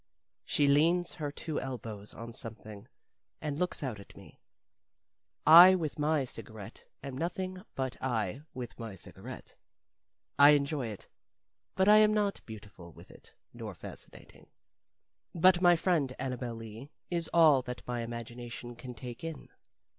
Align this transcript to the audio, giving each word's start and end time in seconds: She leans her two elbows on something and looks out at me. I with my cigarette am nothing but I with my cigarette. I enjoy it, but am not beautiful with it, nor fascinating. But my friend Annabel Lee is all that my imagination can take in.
She 0.45 0.67
leans 0.67 1.13
her 1.13 1.31
two 1.31 1.59
elbows 1.61 2.11
on 2.15 2.33
something 2.33 2.87
and 3.39 3.59
looks 3.59 3.83
out 3.83 3.99
at 3.99 4.17
me. 4.17 4.39
I 5.45 5.75
with 5.75 5.99
my 5.99 6.25
cigarette 6.25 6.85
am 7.03 7.15
nothing 7.15 7.61
but 7.75 8.01
I 8.01 8.41
with 8.55 8.79
my 8.79 8.95
cigarette. 8.95 9.55
I 10.39 10.55
enjoy 10.57 10.87
it, 10.87 11.07
but 11.75 11.87
am 11.87 12.15
not 12.15 12.41
beautiful 12.47 12.91
with 12.91 13.11
it, 13.11 13.35
nor 13.53 13.75
fascinating. 13.75 14.47
But 15.35 15.61
my 15.61 15.75
friend 15.75 16.11
Annabel 16.17 16.55
Lee 16.55 16.89
is 17.11 17.29
all 17.31 17.61
that 17.61 17.83
my 17.85 18.01
imagination 18.01 18.75
can 18.75 18.95
take 18.95 19.23
in. 19.23 19.49